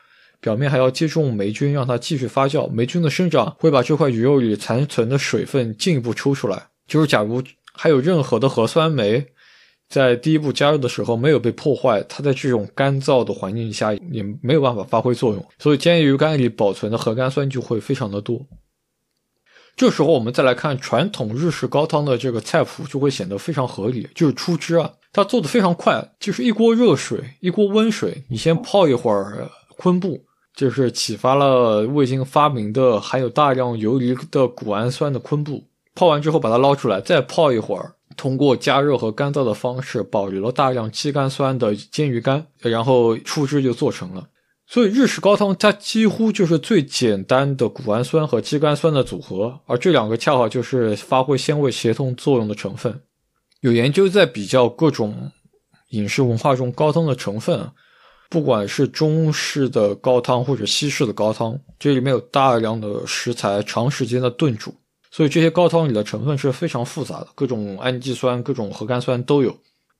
[0.42, 2.66] 表面还要接种霉菌，让它继续发酵。
[2.70, 6.66] 霉菌的生长会把这块鱼肉里残存的水分进一步抽出来。
[6.86, 7.42] 就是假如
[7.74, 9.22] 还有任何的核酸酶
[9.90, 15.44] 在第一步加热的时候没有被破坏，它在这种干燥的环境下也没有办法发挥作用。
[15.58, 18.40] 所以煎鱼干里保存的核苷酸就会非常的多。
[19.76, 24.08] 这时候我们再来看传统日式高汤的这个菜谱，就会显得非常合理。
[24.14, 30.24] 就是出汁啊，它做的非常快，就是一锅热水，一锅温水，你先泡一会儿昆布。
[30.56, 44.28] 就是启发了未经发明的含有大量游离的谷氨酸的昆布，泡完之后把它捞出来，再泡一会儿，通过加热和干燥的方式保留了大量肌苷酸的煎鱼干，然后出汁就做成了。
[44.66, 53.00] 所以日式高汤它几乎就是最简单的谷氨酸和肌苷酸的组合，而这两个恰好就是发挥鲜味协同作用的成分。
[53.62, 55.32] 有研究在比较各种
[55.88, 57.70] 饮食文化中高汤的成分。
[58.28, 64.72] 不管是中式的高汤或者西式的高汤，这里面有大量的食材长时间的炖煮，
[65.10, 69.58] 所以这些高汤里的成分是非常复杂的，各种氨基酸、各种核苷酸都有。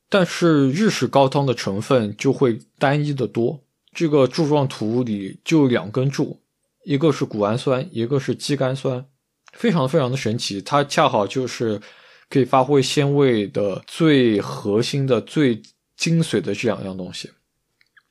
[0.08, 3.60] 但是日式高汤的成分就会单一的多。
[3.92, 6.38] 这个柱状图里就两根柱，
[6.84, 9.04] 一个是谷氨酸，一个是肌苷酸，
[9.52, 10.60] 非常非常的神奇。
[10.62, 11.80] 它恰好就是
[12.28, 15.60] 可以发挥鲜味的最核心的、最
[15.96, 17.28] 精髓的这两样东西。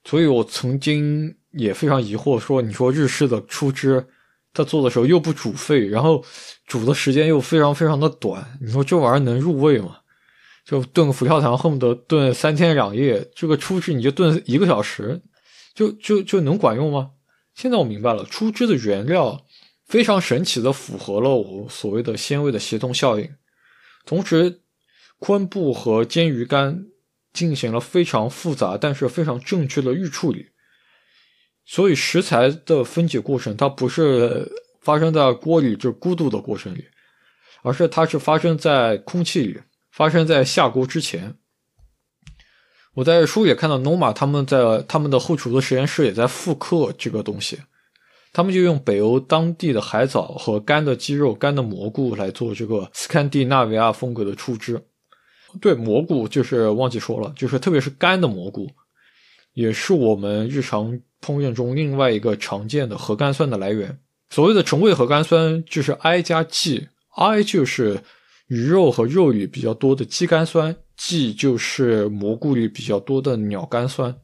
[0.04, 4.06] 所以我曾经也非常疑惑，说你说日式的出汁，
[4.54, 6.24] 它做的时候又不煮沸，然后
[6.66, 9.98] 煮的时间又非常非常的短，你说这玩意儿能入味吗？
[10.66, 15.22] 就炖个佛跳墙，恨不得炖三天两夜，这个出汁你就炖一个小时，
[15.74, 17.12] 就就就能管用吗？
[17.56, 19.46] 现在我明白了，出汁的原料
[19.88, 23.30] 非常神奇的符合了我所谓的鲜味的协同效应，
[24.06, 24.62] 同时
[25.18, 26.86] 昆布和煎鱼干。
[27.32, 30.48] 进行了非常复杂但是非常正确的预处理，
[31.72, 34.52] 所以食材的分解过程它不是
[34.82, 36.84] 发生在锅里这咕嘟的过程里，
[37.62, 39.60] 而是它是发生在空气里，
[39.92, 41.36] 发生在下锅之前。
[42.96, 47.60] 我在书也看到 Noma 他们在他们的后厨的实验室也在复刻这个东西，
[48.34, 54.84] 他们就用北欧当地的海藻和干的鸡肉、干的蘑菇来做这个斯堪的纳维亚风格的出汁。
[55.62, 58.68] 对蘑菇就是忘记说了，就是特别是干的蘑菇，
[59.54, 63.98] 也是我们日常烹饪中另外一个常见的核苷酸的来源。
[64.30, 68.00] 所谓的成味核苷酸就是 I 加 G，I 就是
[68.48, 74.16] 鱼肉和肉里比较多的肌苷酸，G 就是蘑菇里比较多的鸟苷酸。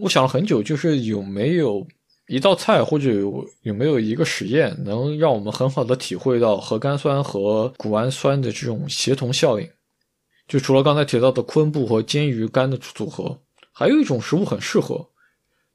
[0.00, 1.86] 我想了很久，就是有没有
[2.28, 9.68] 一道菜或者有有没有一个实验，能让我们很好的体会到核苷酸和谷氨酸的这种协同效应。
[10.46, 13.40] 就除了刚才提到的昆布和煎鱼干的组合，
[13.72, 15.08] 还有一种食物很适合。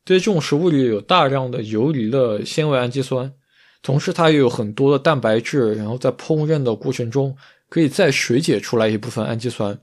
[0.03, 3.34] 对这种食物里有大量的游离的纤维氨基酸，
[3.81, 7.36] 同时它也有很多的蛋白质，然后在烹饪的过程中
[7.69, 9.79] 可以再水解出来一部分氨基酸。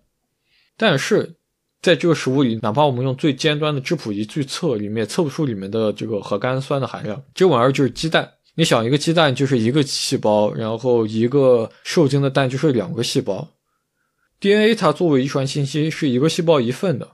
[0.76, 1.34] 但是
[1.80, 7.20] 在这个食物里，哪怕我们用最尖端的质谱仪去测，里面测不出里面的这个核苷酸的含量。
[7.34, 13.48] 这玩意儿就是鸡蛋，你想一个鸡蛋就是一个细胞，然后一个受精的蛋就是两个细胞。
[14.38, 17.08] DNA 它作为遗传信息是一个细胞一份的，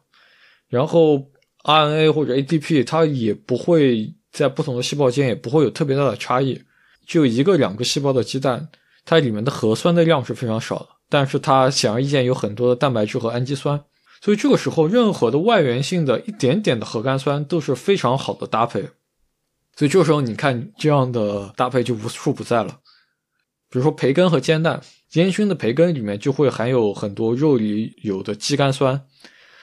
[0.68, 1.30] 然后
[1.64, 6.60] RNA 或者 ATP 它也不会在不同的细胞间也不会有特别大的差异，
[7.06, 8.68] 就一个两个细胞的鸡蛋，
[9.04, 13.82] 它里面的核酸的量是非常少的，但是它显而易见有很多的蛋白质和氨基酸，
[14.20, 18.82] 所以这个时候任何的外源性的一点点的核苷酸都是非常好的搭配，
[19.74, 22.78] 所以这个时候你看这样的搭配就无处不在了，
[23.70, 24.80] 比如说培根和煎蛋，
[25.14, 29.02] 烟熏的培根里面就会含有很多肉里有的肌苷酸。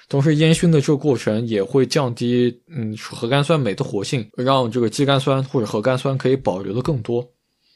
[0.08, 7.28] 同时，烟熏的这个过程也会降低嗯核苷酸酶的活性，让这个肌苷酸或者核苷酸可以保留的更多。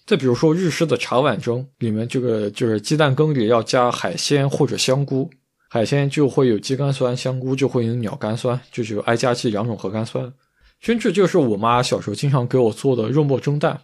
[0.05, 5.29] 再比如说，日式的茶碗蒸里面，这个就是鸡蛋羹里要加海鲜或者香菇，
[5.69, 10.31] 海鲜就会有肌苷酸，香菇就会有鸟苷酸，就是有 I 加 G 两种核苷酸。
[10.79, 13.79] 甚至就是我妈小时候经常给我做的肉末蒸蛋，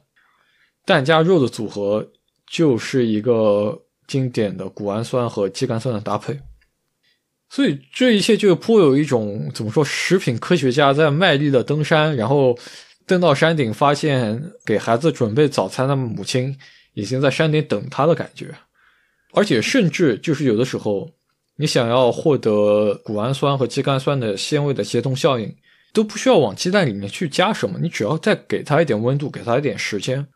[0.86, 2.08] 蛋加肉的组合
[2.50, 3.78] 就是一个
[4.08, 6.40] 经典的谷氨酸和肌苷酸的搭配。
[7.56, 12.54] 所以这一切就颇有一种怎么说，食品科学家在卖力的登山，然后
[13.08, 16.54] 登到山顶，发现给孩子准备早餐的母亲
[16.96, 18.54] 已经在山顶等他的感觉。
[19.32, 21.10] 而且甚至就是有的时候，
[21.56, 25.56] 你想要获得谷氨酸和肌苷酸的纤维的协同效应，
[25.94, 30.28] 都不需要往鸡蛋里面去加什么，你只要再给它一点温度，给它一点时间。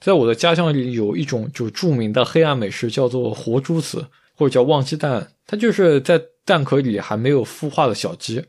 [0.00, 4.04] 在我的家乡里，有一种就著名的黑暗美食，叫做活珠子，
[4.36, 6.22] 或者叫旺鸡蛋，它就是在。
[6.46, 8.40] 蛋壳里还没有孵化的小鸡，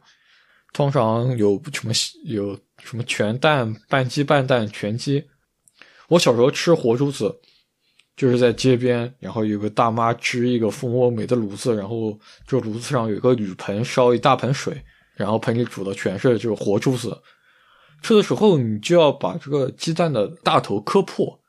[0.71, 1.91] 通常有什么
[2.26, 5.26] 有什么全蛋、半鸡、半蛋、全鸡。
[6.08, 7.36] 我小时候吃活珠子，
[8.15, 14.80] 就是在街边，然后有个大妈支一个蜂窝煤的炉子，然后这炉子上有个铝盆，烧一大盆水，
[15.15, 17.19] 然后盆里煮的全是就是活珠子。
[18.04, 21.39] 吃的时候，你就要把这个鸡蛋的大头磕破，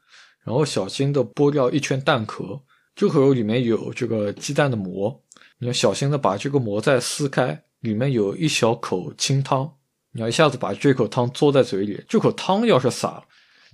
[0.46, 2.59] 然后小心的剥掉一圈蛋壳，
[2.99, 5.23] 这口肉里面有这个鸡蛋的膜。
[5.59, 9.73] 你要小心的把这个膜再撕开，里面有一小口清汤，
[10.11, 12.05] 你要一下子把这口汤嘬在嘴里。
[12.09, 13.25] 这口汤要是洒了，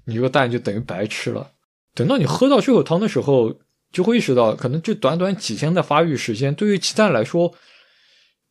[0.05, 1.53] 你这个蛋就等于白吃了。
[1.95, 3.59] 等到你喝到这口汤的时候，
[3.91, 7.55] 就会意识到，可能这短短几天的发育时间，对于鸡蛋来说，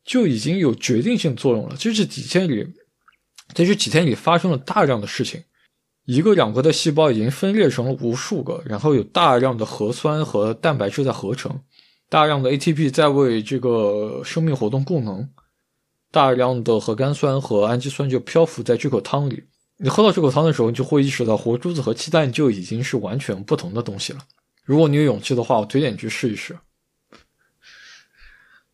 [0.04, 1.76] 就已经有决定性作用了。
[1.78, 2.66] 这是几天里，
[3.54, 5.40] 在这几天里发生了大量的事情，
[6.04, 11.58] 一个两个的细胞已经分裂成了无数个，然后有大量的核酸和蛋白质在合成。
[12.10, 15.28] 大量的 ATP 在为这个生命活动供能，
[16.10, 19.44] 大量的核苷酸和氨基酸就漂浮在这口汤里。
[19.78, 24.20] 你喝到这口汤的时候，你就会意识到活珠子和鸡蛋就已经是完全不同的东西了。
[24.62, 26.56] 如果你有勇气的话，我推荐你去试一试。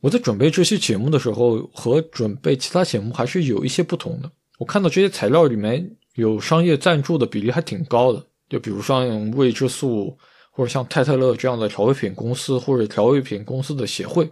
[0.01, 4.31] 我在准备这期节目的时候，和准备其他节目还是有一些不同的。
[4.59, 10.16] 我看到这些材料里面有商业赞助的比例还挺高的，就比如像未知素。
[10.52, 14.28] 或者像泰特勒这样的调味品公司，或者调味品公司的协会，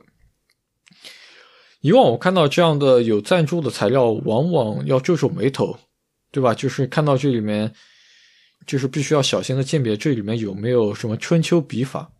[1.80, 5.78] 以往我看到这样的有赞助的材料，往往要皱皱眉头，
[6.32, 6.52] 对吧？
[6.52, 7.72] 就是看到这里面，
[8.66, 12.10] 就是必须要小心的鉴别这里面有没有什么春秋笔法。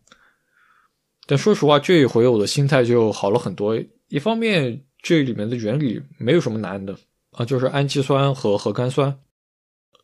[1.27, 3.77] 但说实话，这一回我的心态就好了很多。
[4.07, 6.97] 一方面，这里面的原理没有什么难的
[7.31, 9.11] 啊，就是氨基酸和核苷酸；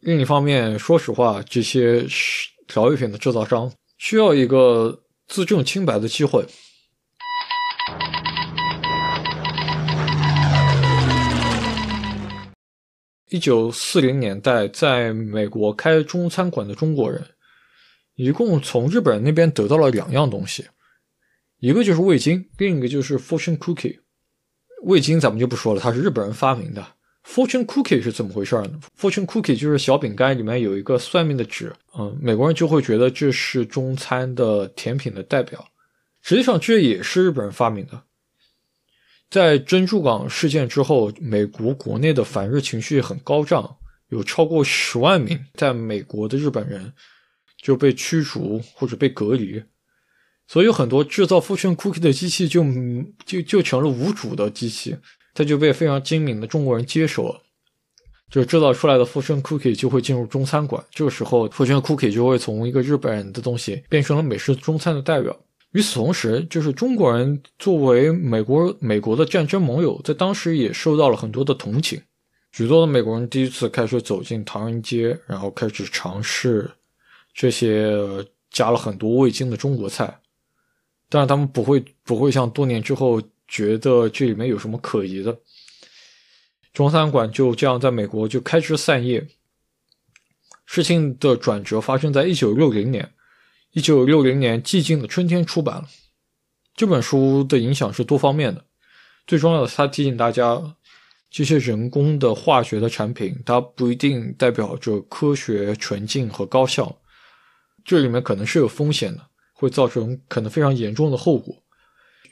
[0.05, 2.05] 另一方面，说实话，这些
[2.67, 3.73] 调味品的制造商。
[3.97, 6.45] 需要一个自证清白的机会。
[13.31, 17.25] 一九四零年代，在美国开中餐馆的中国人，
[18.13, 20.67] 一共从日本那边得到了两样东西，
[21.57, 24.01] 一个就是味精，另一个就是 Fortune Cookie。
[24.83, 26.94] 味精咱们就不说了，它是日本人发明的。
[27.27, 35.67] Fortune cookie 是怎么回事呢？Fortune cookie 就是小饼干里面有一个算命的纸，嗯，美国人就会觉得这是中餐的甜品的代表。
[36.21, 38.01] 实际上，这也是日本人发明的。
[39.29, 43.75] 在珍珠港事件之后，美国国内的反日情绪很高涨，
[44.09, 46.93] 有超过十万名在美国的日本人
[47.57, 49.61] 就被驱逐或者被隔离，
[50.47, 52.63] 所以很多制造 Fortune cookie 的机器就
[53.25, 54.95] 就就成了无主的机器。
[55.35, 57.41] 它就被非常精明的中国人接手了，
[58.31, 60.81] 就制造出来的富春 cookie 就会进入中餐馆。
[60.89, 65.37] 这个时候，富春 cookie 就会从一个日本人的东西变成了美式中餐的代表。
[65.73, 72.01] 与此同时，就是中国人作为美国美国的战争盟友，在当时也受到了很多的同情。
[72.53, 76.71] 许多的美国人第一次开始走进唐人街，然后开始尝试
[77.33, 77.93] 这些
[78.51, 80.17] 加了很多味精的中国菜，
[81.09, 83.21] 但是他们不会不会像多年之后。
[83.47, 85.37] 觉得这里面有什么可疑的？
[86.73, 89.27] 中餐馆就这样在美国就开枝散叶。
[90.65, 93.13] 事情的转折发生在一九六零年，
[93.71, 95.87] 一九六零年《寂静的春天》出版了。
[96.75, 98.65] 这本书的影响是多方面的，
[99.27, 100.75] 最重要的，是它提醒大家，
[101.29, 106.99] 这些人工的化学的产品，它不一定代表着科学纯净和高效，
[107.85, 109.21] 这里面可能是有风险的，
[109.53, 111.55] 会造成可能非常严重的后果。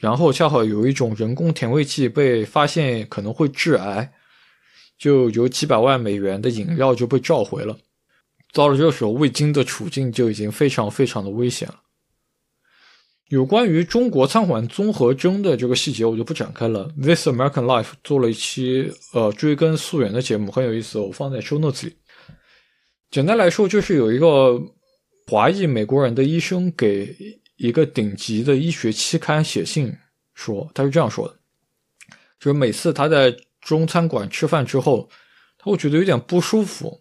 [0.03, 4.11] 然后恰好有一种人工甜味剂被发现可能会致癌，
[4.97, 7.77] 就有几百万美元的饮料就被召回了。
[8.51, 11.79] 到了这时候，味精的处境就已经非常非常的危险了。
[13.29, 16.91] 有关于中国餐馆综合征的这个细节，我就不展开了。
[17.01, 21.95] This American Life 做了一期呃追根溯源的节目，很有意思，我放在 show notes 里。
[23.09, 24.61] 简单来说，就是有一个
[25.27, 27.15] 华裔美国人的医生给
[27.67, 29.95] 一个顶级的医学期刊写信，
[30.33, 31.37] 说他是这样说的：，
[32.37, 35.09] 就是每次他在中餐馆吃饭之后，
[35.57, 36.99] 他会觉得有点不舒服，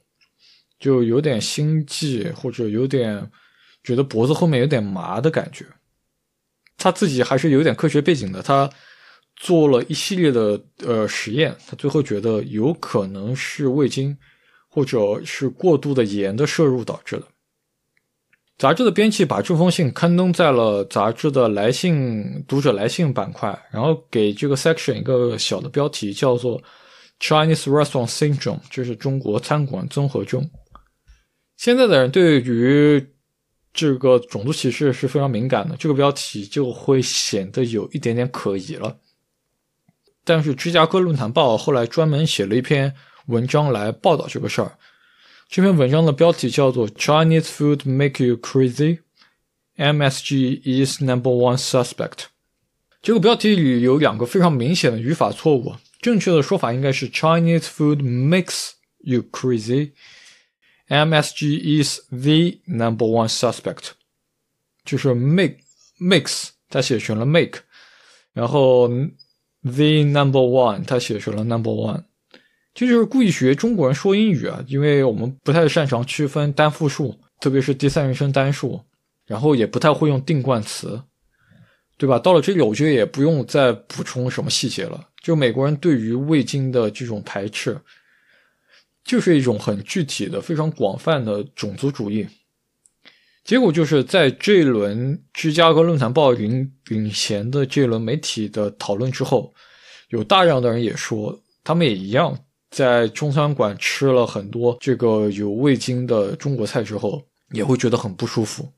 [0.78, 3.28] 就有点心悸，或者有点
[3.82, 5.66] 觉得脖子后面有点麻的感觉。
[6.76, 8.70] 他自己还是有点科学背景的，他
[9.34, 14.16] 做了一系列的呃实验，他最后觉得有可能是味精
[14.68, 17.26] 或者是过度的盐的摄入导致的。
[18.62, 26.62] 杂志的编辑把这封信刊登在了杂志的来信读者来信板块，然后给这个 section 一个小的标题，叫做
[27.18, 30.48] Chinese Restaurant Syndrome，就是中国餐馆综合症。
[31.56, 33.04] 现在的人对于
[33.72, 38.96] 这个种族歧视是非常敏感的，这个标题就会显得有一点点可疑了。
[40.22, 42.94] 但是芝加哥论坛报后来专门写了一篇
[43.26, 44.78] 文章来报道这个事儿。
[45.51, 48.99] 这篇文章的标题叫做 “Chinese food make you crazy?
[49.77, 52.25] MSG is number one suspect。”
[53.01, 63.91] 这个标题里有两个非常明显的语法错误，正确的说法应该是 “Chinese food makes you crazy”。MSG is the number one suspect，
[64.83, 65.57] 就是 make
[65.99, 67.59] mix，它写成了 make，
[68.33, 68.87] 然后
[69.63, 72.05] the number one，它写成了 number one，
[72.74, 78.80] 这就是故意学中国人说英语啊，因为我们不太擅长区分单复数，特别是第三人称单数，
[79.26, 81.02] 然后也不太会用定冠词，
[81.96, 82.18] 对吧？
[82.18, 87.78] 到了这里，我觉得也不用再补充什么细节了，就美国人对于味精的这种排斥。
[89.04, 92.24] 就是一种很具体的、非常广泛的种族主义。
[93.42, 99.52] 结果就是在这一轮芝加哥论坛报领领衔的这轮媒体的讨论之后，
[100.10, 102.38] 有大量的人也说，他们也一样
[102.72, 108.68] 在中餐馆吃了很多这个有味精的中国菜之后，也会觉得很不舒服。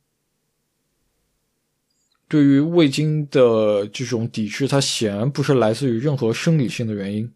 [2.26, 7.32] 对于味精的这种抵制，它显然不是来自于任何生理性的原因。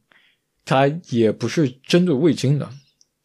[0.65, 2.69] 它也不是针对味精的，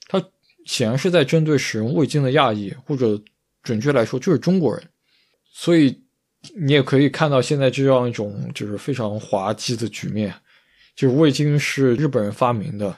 [0.07, 0.23] 它
[0.65, 3.21] 显然是在针对使用味精的亚裔，或者
[3.63, 4.81] 准确来说就是中国人。
[5.51, 5.99] 所以
[6.55, 10.34] 你也可以看到现在这样一种就是非常滑稽的局面，
[10.95, 12.95] 就是味精是日本人发明的，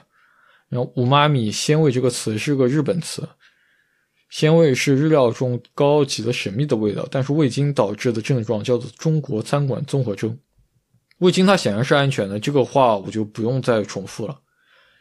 [0.68, 3.28] 然后“五妈米”鲜味这个词是个日本词，
[4.30, 10.36] 鲜味是日料中高级的神秘的味道，但是味精导致的症状叫做中国餐馆综合征。
[11.18, 14.38] 味精它显然是安全的，这个话我就不用再重复了。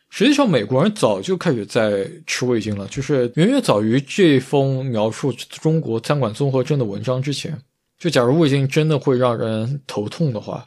[0.09, 7.59] 实际上，美国人早就开始在吃味精了，就是远远早于这封描述中国餐馆综合征的文章之前。
[7.97, 10.65] 就假如味精真的会让人头痛的话，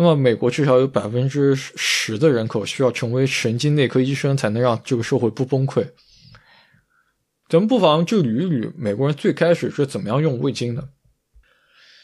[0.00, 5.84] 那么美国至少有百分之十的人口需要成为神经内科医生，才能让这个社会不崩溃。
[7.48, 10.90] 咱们不妨就捋一捋美国人最开始是怎么样用味精的。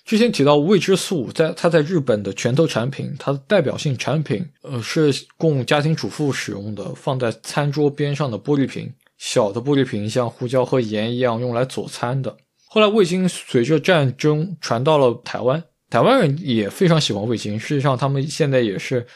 [0.05, 12.37] 之前提到味之素，在它在日本的拳头产品，它的代表性产品，呃，是供家庭主妇使用的，放在餐桌边上的玻璃瓶，小的玻璃瓶，像胡椒和盐一样用来佐餐的。
[12.67, 15.63] 后来味精随着战争传到了台湾，
[15.95, 17.57] 台湾人也非常喜欢味精。
[17.57, 19.07] 事实上，他们现在也是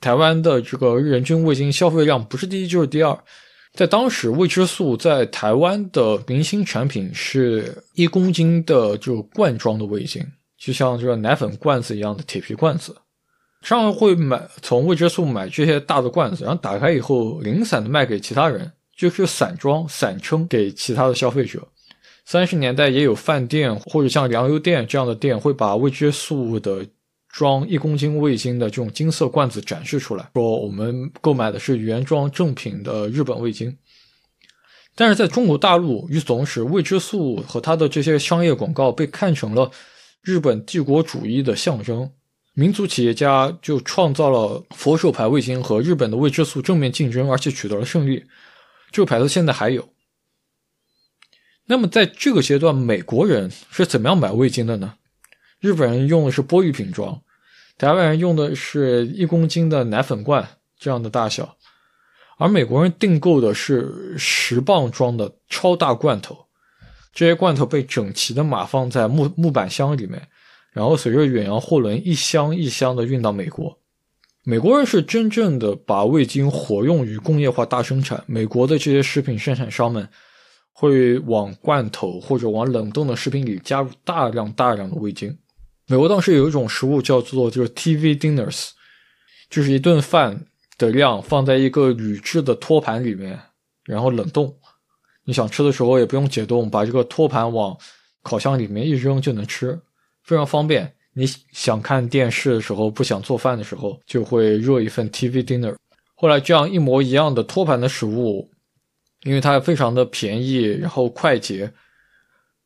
[0.00, 3.16] 台湾的这个人均味精消费量不是第一就是第二。
[3.74, 10.20] 在当时，味之素在台湾的明星产品是一公斤的这个罐装的味精，
[10.58, 12.92] 就像这个奶粉罐子一样的铁皮罐子。
[13.62, 21.64] 商人会买从味之素买这些大的罐子，然后打开以后零散的卖给其他人，就是散装散称给其他的消费者。
[22.26, 26.86] 三十年代也有饭店或者像粮油店这样的店会把味之素的。
[27.28, 33.76] 装一公斤味精的这种金色罐子展示出来，说我们购买的是原装正品的日本味精。
[34.94, 39.70] 但是在中国大陆，与此同时，味之素和它的这些商业广告被看成了
[40.22, 42.10] 日本帝国主义的象征。
[42.54, 48.24] 民族企业家就创造了佛手牌味精和日本的味之素正面竞争，而且取得了胜利。
[48.90, 49.86] 这个牌子现在还有。
[51.66, 54.94] 那么在这个阶段，美国人是怎么样买味精的呢？
[55.60, 57.20] 日本人用的是玻璃瓶装。
[57.78, 60.48] 台湾人用的是一公斤的奶粉罐，
[60.78, 61.56] 这样的大小，
[62.38, 66.46] 而美国人订购的是十磅装的超大罐头，
[67.12, 70.22] 这些罐头被整齐的码放在木木板箱里面，
[70.72, 73.78] 然后随着远洋货轮一箱一箱的运到美国。
[74.42, 80.08] 美国人是真正的把味精活用于工业化大生产，美国的这些食品生产商们
[80.78, 85.34] 会往罐头或者往冷冻的食品里加入大量大量的味精。
[85.86, 88.72] 美国当时有一种食物叫做就是 TV dinners，
[89.48, 90.38] 就是一顿饭
[90.76, 93.40] 的量放在一个铝制的托盘里面，
[93.84, 94.54] 然后冷冻。
[95.24, 97.74] 你想吃的时候也不用解冻，把这个托盘往
[98.22, 99.80] 烤箱里面一扔就能吃，
[100.24, 100.92] 非常方便。
[101.14, 105.74] 你想看电视的时候，不想做饭的时候，就会热一份 TV dinner。
[106.14, 108.50] 后来这样一模一样的托盘的食物，
[109.22, 111.72] 因为它非常的便宜，然后快捷，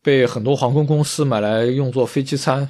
[0.03, 2.68] 被很多航空公司买来用作飞机餐，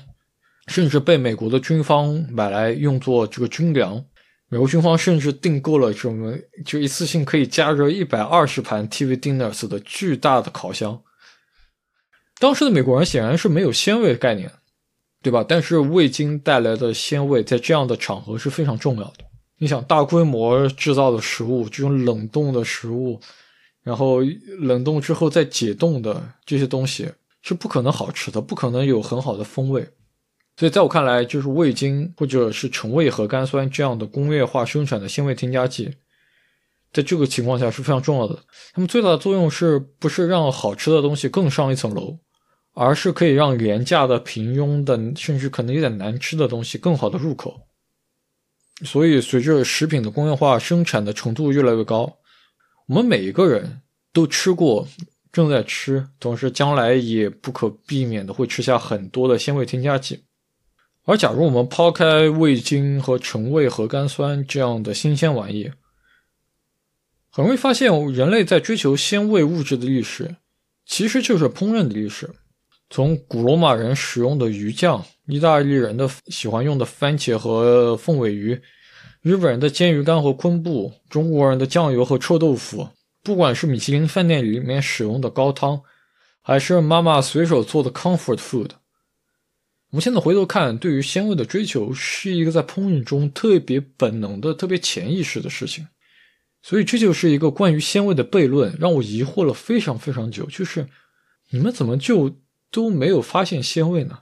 [0.67, 4.05] 甚至被美国的军方买来用作这个军粮。
[4.49, 11.01] 美国军方甚至订购了这么就一次性可以加热一百二十盘 TV dinners 的巨大的烤箱。
[12.39, 14.51] 当时的美国人显然是没有鲜味概念。
[15.23, 15.45] 对吧？
[15.47, 19.17] 但是味精带来的鲜味，在这样的场合是非常重要的。
[19.59, 23.21] 你想，大规模制造的食物，这种冷冻的食物，
[23.83, 24.21] 然后
[24.59, 27.11] 冷冻之后再解冻的这些东西，
[27.43, 29.89] 是不可能好吃的，不可能有很好的风味。
[30.57, 35.95] 所以，在我看来，就是味精或者是橙味核苷酸这样的工业化生产的鲜味添加剂，
[36.93, 38.39] 在这个情况下是非常重要的。
[38.75, 42.19] 它们最大的作用是不是让好吃的东西更上一层楼？
[42.73, 47.67] 而是可以让廉价的、平庸的，甚至可能有点难吃的东西更好的入口。
[48.85, 52.19] 所以，随着食品的工业化生产的程度越来越高，
[52.91, 53.83] 我们每一个人
[54.13, 54.89] 都吃过，
[55.31, 60.25] 正在吃，同时将来也不可避免的会吃下很多的鲜味添加剂。
[61.05, 65.71] 而假如我们抛开味精和橙味核苷酸这样的新鲜玩意，
[67.31, 70.35] 很容易发现，人类在追求鲜味物质的历史，
[70.85, 72.29] 其实就是烹饪的历史。
[72.91, 78.61] 从古罗马人使用的鱼酱，意大利人的喜欢用的番茄和凤尾鱼，
[79.23, 82.89] 日本人的煎鱼干和昆布，中国人的酱油和臭豆腐，
[83.23, 85.83] 不管是米其林饭店里面使用的高汤，
[86.41, 88.71] 还是妈妈随手做的 comfort food，
[89.91, 95.87] 我们现在回头看，对于鲜味的追求是一个在烹饪中特别本能的、特别潜意识的事情。
[96.63, 100.87] 所以这就是一个关于鲜味的悖论，让我疑惑了非常非常久，就是
[101.51, 102.37] 你们怎么就？
[102.73, 104.21] 都没有发现鲜味呢。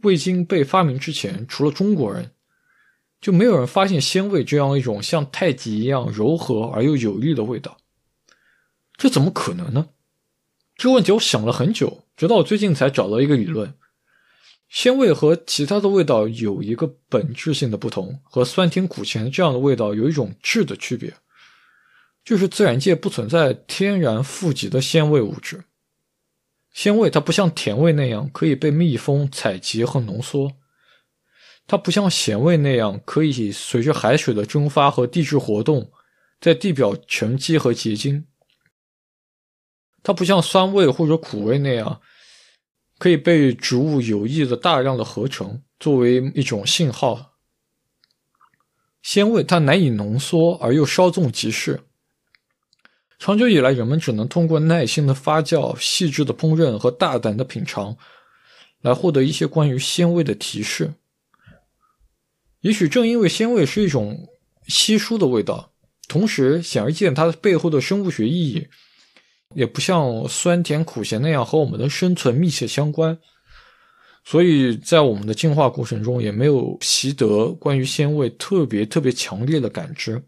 [0.00, 2.30] 味精被发明之前，除了中国人，
[3.20, 7.78] 就没有人发现鲜味这样一种像太极一样柔和而又有力的味道。
[8.96, 9.88] 这怎么可能呢？
[10.76, 13.74] 这个问题我想了很久，直到我最近才找到一个理论：
[14.68, 21.14] 鲜味和其他的味道有一个本质性的不同，和酸甜苦咸这样的味道有一种质的区别，
[22.24, 25.64] 就是自然界不存在天然富集的鲜味物质。
[26.72, 30.52] 鲜味它不像甜味那样可以被蜜蜂采集和浓缩，
[31.66, 35.90] 它不像咸味那样可以随着海水的蒸发和地质活动
[36.40, 38.26] 在地表沉积和结晶，
[40.02, 42.00] 它不像酸味或者苦味那样
[42.98, 47.32] 可以被植物有意的大量的合成作为一种信号。
[49.02, 51.80] 鲜味它难以浓缩而又稍纵即逝。
[53.18, 57.96] 长久以来，人们只能通过耐心的发酵、细致的烹饪和大胆的品尝，
[58.82, 60.92] 来获得一些关于鲜味的提示。
[62.60, 64.28] 也许正因为鲜味是一种
[64.66, 65.72] 稀疏的味道，
[66.08, 68.66] 同时显而易见它背后的生物学意义，
[69.54, 73.18] 也不像酸甜苦咸那样和我们的生存密切相关，
[74.24, 80.22] 所以在我们的进化过程中也没有习得关于鲜味特别特别强烈的感知。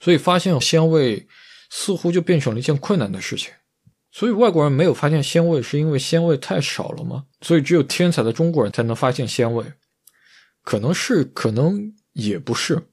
[0.00, 1.26] 所以发现鲜味。
[1.70, 3.50] 似乎就变成了一件困难的事情，
[4.12, 7.24] 所以外国人没有发现鲜味，是因为鲜味太少了吗？
[7.40, 9.64] 所以只有天才的中国人才能发现鲜味，
[10.64, 12.88] 可能是，可能也不是。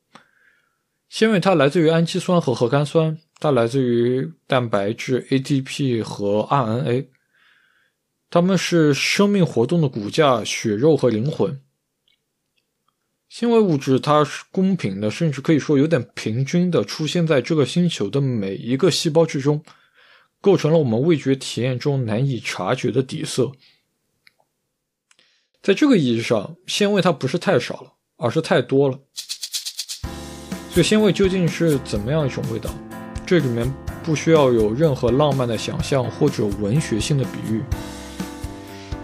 [1.09, 7.07] 纤维它来自于氨基酸和核苷酸，它来自于蛋白质 ATP 和 RNA，
[8.29, 11.59] 它们是生命活动的骨架、血肉和灵魂。
[13.29, 19.63] 纤维物质它是公平的，甚至可以说有点平均的出现在这个星球的每一个细胞之中，
[20.41, 23.49] 构成了我们味觉体验中难以察觉的底色。
[25.61, 28.97] 在这个意义上，鲜味它不是太少了，而是太多了。
[30.71, 32.71] 所以，鲜味究竟是怎么样一种味道？
[33.27, 33.71] 这里面
[34.03, 37.61] 不需要有任何浪漫的想象或者文学性的比喻，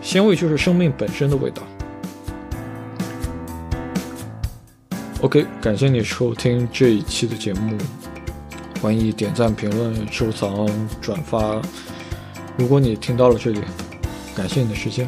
[0.02, 1.62] 鲜味就是生命本身的味道。
[5.22, 7.78] OK，感谢你收听这一期的节目，
[8.82, 10.68] 欢迎点赞、评论、收藏、
[11.00, 11.62] 转发。
[12.58, 13.62] 如果你听到了这里，
[14.36, 15.08] 感谢你的时间。